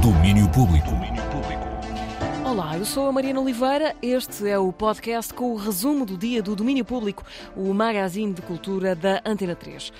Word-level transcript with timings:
Domínio 0.00 0.48
Público. 0.48 0.88
Olá, 2.42 2.78
eu 2.78 2.86
sou 2.86 3.06
a 3.06 3.12
Mariana 3.12 3.40
Oliveira. 3.40 3.94
Este 4.00 4.48
é 4.48 4.58
o 4.58 4.72
podcast 4.72 5.34
com 5.34 5.52
o 5.52 5.56
resumo 5.56 6.06
do 6.06 6.16
dia 6.16 6.42
do 6.42 6.56
Domínio 6.56 6.86
Público, 6.86 7.22
o 7.54 7.74
magazine 7.74 8.32
de 8.32 8.40
cultura 8.40 8.94
da 8.94 9.20
Antena 9.26 9.54
3. 9.54 9.92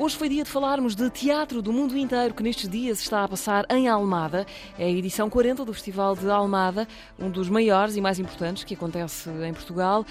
Hoje 0.00 0.16
foi 0.16 0.30
dia 0.30 0.42
de 0.42 0.48
falarmos 0.48 0.94
de 0.94 1.10
teatro 1.10 1.60
do 1.60 1.74
mundo 1.74 1.94
inteiro 1.94 2.32
que 2.32 2.42
nestes 2.42 2.66
dias 2.66 3.00
está 3.00 3.22
a 3.22 3.28
passar 3.28 3.66
em 3.68 3.86
Almada. 3.86 4.46
É 4.78 4.86
a 4.86 4.88
edição 4.88 5.28
40 5.28 5.62
do 5.62 5.74
Festival 5.74 6.16
de 6.16 6.26
Almada, 6.30 6.88
um 7.18 7.28
dos 7.28 7.50
maiores 7.50 7.96
e 7.96 8.00
mais 8.00 8.18
importantes 8.18 8.64
que 8.64 8.72
acontece 8.72 9.28
em 9.28 9.52
Portugal. 9.52 10.06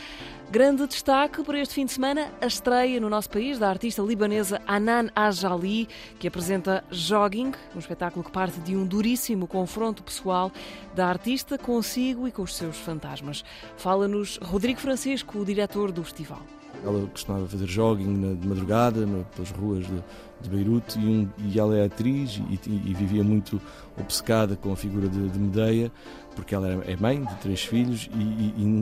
Grande 0.52 0.86
destaque 0.86 1.43
para 1.43 1.60
este 1.60 1.73
fim 1.73 1.86
de 1.86 1.93
semana, 1.93 2.32
a 2.39 2.46
estreia 2.46 3.00
no 3.00 3.10
nosso 3.10 3.32
país 3.32 3.57
da 3.57 3.68
artista 3.68 4.04
libanesa 4.04 4.61
Anan 4.68 5.10
Ajali, 5.15 5.89
que 6.19 6.28
apresenta 6.28 6.83
Jogging, 6.92 7.54
um 7.75 7.79
espetáculo 7.79 8.24
que 8.24 8.32
parte 8.32 8.60
de 8.60 8.75
um 8.75 8.86
duríssimo 8.86 9.47
confronto 9.47 10.04
pessoal 10.04 10.51
da 10.93 11.07
artista 11.07 11.57
consigo 11.57 12.28
e 12.28 12.32
com 12.32 12.43
os 12.43 12.56
seus 12.56 12.78
fantasmas. 12.78 13.43
Fala-nos 13.75 14.37
Rodrigo 14.37 14.79
Francisco, 14.79 15.39
o 15.39 15.46
diretor 15.46 15.92
do 15.92 16.04
festival. 16.04 16.58
Ela 16.83 17.07
costumava 17.07 17.47
fazer 17.47 17.68
jogging 17.68 18.36
de 18.36 18.47
madrugada 18.47 19.06
pelas 19.36 19.51
ruas 19.51 19.86
de, 19.86 20.04
de 20.42 20.50
Beirute 20.50 20.97
e, 21.00 21.04
um, 21.04 21.29
e, 21.38 21.60
ela 21.60 21.78
é 21.78 21.86
atriz 21.86 22.42
e, 22.50 22.60
e, 22.65 22.93
vivia 22.93 23.24
muito 23.24 23.61
obcecada 24.00 24.55
com 24.55 24.71
a 24.71 24.75
figura 24.75 25.10
de, 25.10 25.29
de 25.29 25.39
Medeia, 25.39 25.92
porque 26.36 26.55
ela 26.55 26.69
é 26.86 26.96
mãe 26.96 27.24
de 27.24 27.36
três 27.36 27.61
filhos 27.64 28.10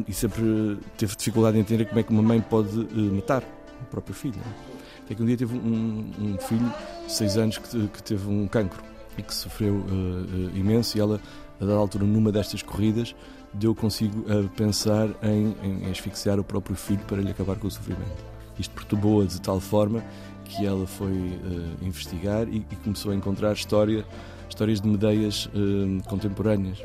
e, 0.07 0.13
sempre 0.13 0.77
teve 0.97 1.15
dificuldade 1.15 1.57
em 1.57 1.61
entender 1.61 1.85
como 1.85 1.99
é 1.99 2.03
que 2.03 2.11
uma 2.11 2.21
mãe 2.21 2.39
pode 2.39 2.77
uh, 2.79 3.15
matar 3.15 3.43
o 3.81 3.85
próprio 3.85 4.13
filho. 4.13 4.39
É? 4.39 4.77
Até 5.05 5.15
que 5.15 5.23
um 5.23 5.25
dia 5.25 5.37
teve 5.37 5.57
um, 5.57 6.11
um 6.19 6.37
filho 6.37 6.73
de 7.05 7.11
seis 7.11 7.37
anos 7.37 7.57
que, 7.57 7.87
que, 7.87 8.03
teve 8.03 8.27
um 8.29 8.47
cancro 8.47 8.83
e 9.17 9.23
que 9.23 9.33
sofreu 9.33 9.73
uh, 9.73 9.77
uh, 9.77 10.57
imenso 10.57 10.97
e 10.97 11.01
ela, 11.01 11.19
a 11.59 11.65
dada 11.65 11.77
altura, 11.77 12.05
numa 12.05 12.31
destas 12.31 12.61
corridas, 12.61 13.15
deu 13.53 13.73
consigo 13.73 14.25
a 14.31 14.47
pensar 14.55 15.09
em, 15.23 15.55
em, 15.63 15.91
asfixiar 15.91 16.39
o 16.39 16.43
próprio 16.43 16.75
filho 16.75 17.01
para 17.07 17.17
lhe 17.17 17.31
acabar 17.31 17.55
com 17.57 17.67
o 17.67 17.71
sofrimento. 17.71 18.25
Isto 18.59 18.73
perturbou-a 18.73 19.25
de 19.25 19.39
tal 19.41 19.59
forma 19.59 20.03
que 20.45 20.65
ela 20.65 20.87
foi 20.87 21.11
uh, 21.11 21.85
investigar 21.85 22.47
e, 22.47 22.65
e, 22.71 22.75
começou 22.77 23.11
a 23.11 23.15
encontrar 23.15 23.53
história, 23.53 24.05
histórias 24.49 24.81
de 24.81 24.87
Medeias 24.87 25.47
uh, 25.47 26.03
contemporâneas. 26.07 26.79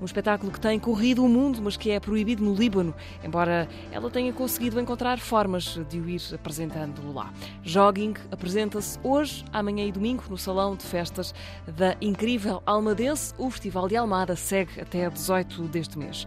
Um 0.00 0.04
espetáculo 0.04 0.52
que 0.52 0.60
tem 0.60 0.78
corrido 0.78 1.24
o 1.24 1.28
mundo, 1.28 1.60
mas 1.62 1.76
que 1.76 1.90
é 1.90 1.98
proibido 1.98 2.44
no 2.44 2.54
Líbano, 2.54 2.94
embora 3.24 3.68
ela 3.90 4.10
tenha 4.10 4.32
conseguido 4.32 4.78
encontrar 4.78 5.18
formas 5.18 5.78
de 5.88 6.00
o 6.00 6.08
ir 6.08 6.20
apresentando 6.34 7.12
lá. 7.12 7.32
Jogging 7.62 8.14
apresenta-se 8.30 8.98
hoje, 9.02 9.44
amanhã 9.52 9.86
e 9.86 9.92
domingo 9.92 10.24
no 10.28 10.36
Salão 10.36 10.76
de 10.76 10.84
Festas 10.84 11.34
da 11.66 11.96
incrível 12.00 12.62
Almadense. 12.66 13.34
O 13.38 13.50
Festival 13.50 13.88
de 13.88 13.96
Almada 13.96 14.36
segue 14.36 14.80
até 14.80 15.08
18 15.08 15.62
deste 15.62 15.98
mês. 15.98 16.26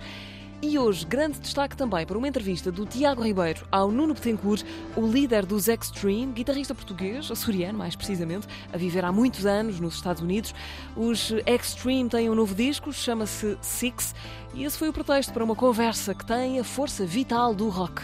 E 0.62 0.78
hoje, 0.78 1.06
grande 1.06 1.40
destaque 1.40 1.78
também 1.78 2.06
para 2.06 2.18
uma 2.18 2.28
entrevista 2.28 2.70
do 2.70 2.86
Tiago 2.86 3.24
Ribeiro 3.24 3.66
ao 3.72 3.90
Nuno 3.90 4.14
Betancourt, 4.14 4.66
o 4.94 5.08
líder 5.08 5.46
dos 5.46 5.70
Extreme, 5.70 6.34
guitarrista 6.34 6.76
português, 6.76 7.32
açoriano 7.32 7.78
mais 7.78 7.96
precisamente, 7.96 8.46
a 8.74 8.78
viver 8.78 9.06
há 9.06 9.12
muitos 9.12 9.46
anos 9.46 9.80
nos 9.80 9.96
Estados 9.96 10.22
Unidos. 10.22 10.54
Os 10.98 11.32
Extreme 11.46 12.10
têm 12.10 12.30
um 12.30 12.36
novo 12.36 12.54
disco, 12.54 12.92
chama-se 12.92 13.58
Six, 13.62 14.14
e 14.54 14.66
esse 14.66 14.78
foi 14.78 14.90
o 14.90 14.94
pretexto 14.94 15.32
para 15.32 15.46
uma 15.46 15.56
conversa 15.56 16.14
que 16.14 16.26
tem 16.26 16.60
a 16.60 16.64
força 16.64 17.06
vital 17.06 17.56
do 17.56 17.70
rock. 17.70 18.02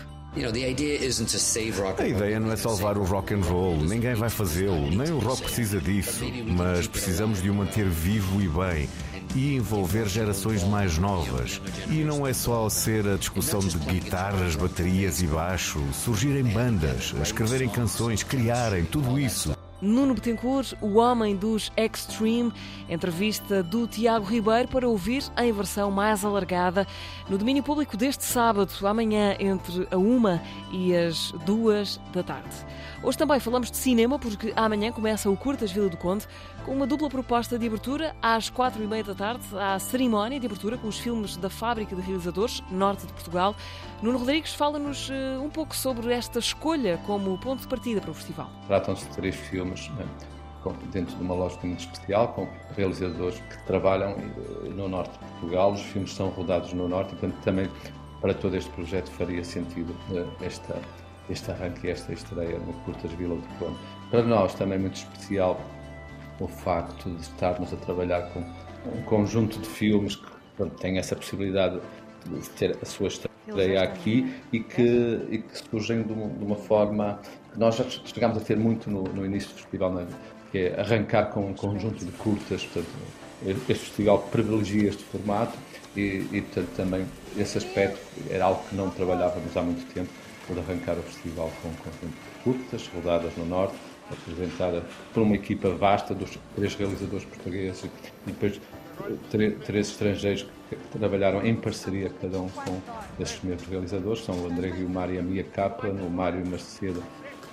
A 1.98 2.08
ideia 2.08 2.40
não 2.40 2.52
é 2.52 2.56
salvar 2.56 2.98
o 2.98 3.04
rock 3.04 3.34
and 3.34 3.42
roll, 3.42 3.78
ninguém 3.78 4.16
vai 4.16 4.30
fazê-lo, 4.30 4.90
nem 4.92 5.12
o 5.12 5.20
rock 5.20 5.44
precisa 5.44 5.82
disso, 5.82 6.24
mas 6.56 6.88
precisamos 6.88 7.42
de 7.42 7.50
o 7.50 7.54
manter 7.54 7.90
vivo 7.90 8.42
e 8.42 8.48
bem 8.48 8.90
e 9.36 9.56
envolver 9.56 10.08
gerações 10.08 10.64
mais 10.64 10.98
novas. 10.98 11.62
E 11.90 12.04
não 12.04 12.26
é 12.26 12.34
só 12.34 12.68
ser 12.70 13.08
a 13.08 13.18
discussão 13.18 13.60
de 13.60 13.78
guitarras, 13.78 14.56
baterias 14.56 15.22
e 15.22 15.28
baixo, 15.28 15.80
surgirem 15.94 16.46
bandas, 16.46 17.14
escreverem 17.22 17.70
canções, 17.70 18.24
criarem 18.24 18.86
tudo 18.86 19.20
isso. 19.20 19.56
Nuno 19.82 20.14
Betancourt, 20.14 20.74
o 20.82 20.96
homem 20.96 21.36
dos 21.36 21.72
Extreme, 21.76 22.52
entrevista 22.90 23.62
do 23.62 23.86
Tiago 23.86 24.26
Ribeiro 24.26 24.70
para 24.70 24.88
ouvir 24.88 25.24
em 25.38 25.52
versão 25.52 25.92
mais 25.92 26.24
alargada 26.24 26.88
no 27.30 27.38
domínio 27.38 27.62
público 27.62 27.98
deste 27.98 28.24
sábado, 28.24 28.72
amanhã, 28.84 29.36
entre 29.38 29.86
a 29.92 29.98
uma 29.98 30.42
e 30.72 30.96
as 30.96 31.32
duas 31.46 32.00
da 32.14 32.24
tarde. 32.24 32.56
Hoje 33.04 33.18
também 33.18 33.40
falamos 33.40 33.70
de 33.70 33.78
cinema, 33.78 34.18
porque 34.18 34.54
amanhã 34.56 34.92
começa 34.92 35.30
o 35.30 35.38
Curtas 35.38 35.72
Vila 35.72 35.90
do 35.90 35.98
Conde, 35.98 36.26
com 36.66 36.72
uma 36.72 36.88
dupla 36.88 37.08
proposta 37.10 37.60
de 37.60 37.68
abertura. 37.68 38.16
Às 38.22 38.50
quatro 38.50 38.84
e 38.84 38.88
meia 38.88 39.04
da 39.04 39.14
tarde, 39.14 39.44
a 39.54 39.78
cerimónia 39.78 40.40
de 40.40 40.48
abertura 40.48 40.78
com 40.78 40.88
os 40.88 40.98
filmes 40.98 41.38
da 41.38 41.50
Fábrica 41.50 41.96
de 41.96 42.02
Realizadores, 42.02 42.64
Norte 42.72 43.06
de 43.06 43.14
Portugal. 43.14 43.56
Nuno 44.02 44.18
Rodrigues 44.18 44.54
fala-nos 44.54 45.10
uh, 45.10 45.42
um 45.44 45.50
pouco 45.50 45.76
sobre 45.76 46.12
esta 46.12 46.40
escolha 46.40 47.00
como 47.06 47.38
ponto 47.38 47.62
de 47.62 47.68
partida 47.68 48.02
para 48.02 48.10
o 48.10 48.14
festival. 48.16 48.50
Tratam-se 48.66 49.06
de 49.06 49.16
três 49.16 49.36
filmes 49.36 49.90
né, 49.90 50.06
dentro 50.92 51.16
de 51.16 51.22
uma 51.22 51.36
lógica 51.36 51.68
muito 51.68 51.82
especial, 51.82 52.30
com 52.30 52.50
realizadores 52.76 53.40
que 53.40 53.66
trabalham 53.68 54.14
uh, 54.14 54.70
no 54.72 54.90
Norte 54.90 55.12
de 55.12 55.20
Portugal. 55.20 55.74
Os 55.74 55.82
filmes 55.82 56.14
são 56.14 56.30
rodados 56.30 56.74
no 56.74 56.88
Norte 56.88 57.14
e, 57.14 57.18
portanto, 57.18 57.44
também 57.44 57.70
para 58.22 58.34
todo 58.34 58.56
este 58.56 58.72
projeto 58.72 59.12
faria 59.12 59.44
sentido 59.44 59.96
esta 60.42 60.82
este 61.28 61.50
arranque 61.50 61.88
e 61.88 61.90
esta 61.90 62.14
estreia 62.14 62.60
no 62.60 62.72
Curtas 62.84 63.12
Vila 63.14 63.36
do 63.36 63.48
Conde. 63.58 63.78
Para 64.12 64.22
nós 64.22 64.54
também 64.54 64.78
muito 64.78 64.98
especial 64.98 65.60
o 66.40 66.48
facto 66.48 67.10
de 67.10 67.22
estarmos 67.22 67.74
a 67.74 67.78
trabalhar 67.78 68.22
com 68.34 68.40
um 68.40 69.02
conjunto 69.04 69.60
de 69.60 69.68
filmes 69.68 70.16
que 70.16 70.28
pronto, 70.56 70.76
têm 70.76 70.98
essa 70.98 71.16
possibilidade 71.16 71.80
de 72.26 72.50
ter 72.52 72.78
a 72.82 72.86
sua 72.86 73.08
estreia 73.08 73.84
aqui 73.84 74.34
e 74.52 74.60
que, 74.60 75.20
e 75.30 75.38
que 75.40 75.58
surgem 75.70 76.04
de 76.04 76.12
uma, 76.12 76.28
de 76.28 76.44
uma, 76.44 76.56
forma 76.56 77.20
que 77.52 77.60
nós 77.60 77.76
já 77.76 77.86
chegámos 77.90 78.38
a 78.38 78.42
ter 78.42 78.58
muito 78.58 78.90
no, 78.90 79.04
no 79.04 79.26
início 79.26 79.50
do 79.50 79.56
festival, 79.56 80.00
é? 80.00 80.06
que 80.52 80.58
é 80.60 80.80
arrancar 80.80 81.26
com 81.26 81.48
um 81.48 81.54
conjunto 81.54 82.04
de 82.04 82.12
curtas. 82.14 82.64
Portanto, 82.64 82.90
este 83.44 83.86
festival 83.86 84.20
privilegia 84.32 84.90
este 84.90 85.04
formato 85.04 85.58
e, 85.96 86.28
e 86.32 86.42
portanto, 86.42 86.70
também 86.76 87.06
esse 87.38 87.58
aspecto 87.58 88.00
era 88.30 88.46
algo 88.46 88.64
que 88.70 88.76
não 88.76 88.90
trabalhávamos 88.90 89.56
há 89.56 89.62
muito 89.62 89.86
tempo 89.94 90.10
por 90.48 90.58
arrancar 90.58 90.94
o 90.98 91.04
festival 91.04 91.52
com 91.62 91.70
um 91.70 91.74
conjunto 91.74 92.14
de 92.14 92.44
curtas, 92.44 92.88
rodadas 92.88 93.36
no 93.36 93.46
Norte, 93.46 93.76
apresentada 94.12 94.84
por 95.14 95.24
uma 95.24 95.36
equipa 95.36 95.70
vasta 95.70 96.14
dos 96.14 96.38
três 96.56 96.76
realizadores 96.76 97.26
portugueses 97.26 97.86
e 97.86 97.90
depois 98.26 98.62
três 99.66 99.90
estrangeiros 99.90 100.48
que 100.70 100.76
trabalharam 100.98 101.46
em 101.46 101.56
parceria, 101.56 102.10
cada 102.22 102.40
um 102.40 102.50
com 102.50 102.82
esses 103.20 103.42
mesmos 103.42 103.68
realizadores, 103.68 104.24
são 104.24 104.36
o 104.42 104.48
André 104.48 104.72
Guilmar 104.72 105.12
e 105.12 105.20
a 105.20 105.22
Mia 105.22 105.44
Kaplan, 105.44 105.94
o 105.94 106.10
Mário 106.10 106.46
Macedo 106.48 107.04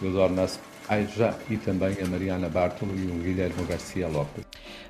o 0.07 0.11
Dornas 0.11 0.59
Aija 0.89 1.37
e 1.49 1.57
também 1.57 1.97
a 2.03 2.07
Mariana 2.07 2.49
Bartolo 2.49 2.93
e 2.97 3.07
o 3.07 3.23
Guilherme 3.23 3.65
Garcia 3.65 4.09
Lopes. 4.09 4.45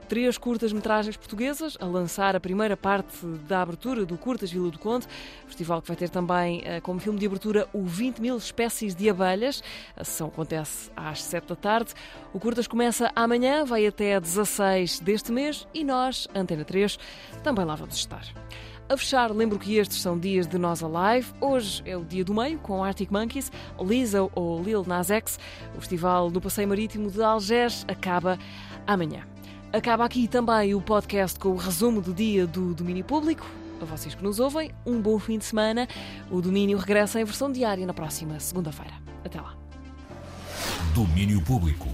Três 0.08 0.36
curtas-metragens 0.36 1.16
portuguesas 1.16 1.78
a 1.80 1.86
lançar 1.86 2.36
a 2.36 2.40
primeira 2.40 2.76
parte 2.76 3.24
da 3.48 3.62
abertura 3.62 4.04
do 4.04 4.18
Curtas 4.18 4.50
Vila 4.50 4.70
do 4.70 4.78
Conde, 4.78 5.06
festival 5.46 5.80
que 5.80 5.88
vai 5.88 5.96
ter 5.96 6.10
também 6.10 6.60
eh, 6.64 6.80
como 6.80 7.00
filme 7.00 7.18
de 7.18 7.26
abertura 7.26 7.66
o 7.72 7.84
20 7.84 8.20
mil 8.20 8.36
espécies 8.36 8.94
de 8.94 9.08
abelhas. 9.08 9.62
A 9.96 10.04
sessão 10.04 10.28
acontece 10.28 10.90
às 10.94 11.22
7 11.22 11.48
da 11.48 11.56
tarde. 11.56 11.94
O 12.32 12.38
Curtas 12.38 12.66
começa 12.66 13.10
amanhã, 13.14 13.64
vai 13.64 13.86
até 13.86 14.20
16 14.20 15.00
deste 15.00 15.32
mês 15.32 15.66
e 15.72 15.82
nós, 15.82 16.28
Antena 16.34 16.64
3, 16.64 16.98
também 17.42 17.64
lá 17.64 17.74
vamos 17.74 17.96
estar. 17.96 18.26
A 18.92 18.97
fechar, 18.98 19.30
lembro 19.30 19.58
que 19.58 19.78
estes 19.78 20.03
são 20.03 20.19
dias 20.19 20.47
de 20.47 20.58
Nós 20.58 20.82
Alive. 20.82 21.32
Hoje 21.41 21.82
é 21.86 21.97
o 21.97 22.04
dia 22.04 22.22
do 22.22 22.34
meio, 22.34 22.58
com 22.58 22.84
Arctic 22.84 23.10
Monkeys, 23.10 23.50
Lizzo 23.80 24.30
ou 24.34 24.62
Lil 24.62 24.84
Nas 24.86 25.10
X. 25.10 25.38
O 25.75 25.80
festival 25.80 26.30
do 26.30 26.42
Passeio 26.42 26.69
Marítimo 26.69 27.10
de 27.10 27.22
Algés 27.22 27.86
acaba 27.88 28.38
amanhã. 28.86 29.26
Acaba 29.72 30.04
aqui 30.04 30.28
também 30.28 30.74
o 30.74 30.80
podcast 30.83 31.41
com 31.41 31.48
o 31.48 31.56
resumo 31.56 32.03
do 32.03 32.12
dia 32.12 32.47
do 32.47 32.74
domínio 32.74 33.03
público. 33.03 33.47
A 33.80 33.86
vocês 33.86 34.15
que 34.15 34.22
nos 34.22 34.39
ouvem, 34.39 34.71
um 34.84 35.00
bom 35.00 35.18
fim 35.18 35.39
de 35.39 35.47
semana. 35.47 35.89
O 36.30 36.42
domínio 36.42 36.77
regressa 36.77 37.18
em 37.18 37.24
versão 37.24 37.50
diária 37.50 37.86
na 37.86 37.94
próxima 37.94 38.39
segunda-feira. 38.41 38.92
Até 39.24 39.41
lá. 39.41 39.56
Domínio 40.94 41.41
Público. 41.41 41.89